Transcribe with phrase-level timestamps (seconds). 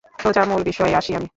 [0.19, 1.27] সোজা মূল বিষয়ে আসি আমি।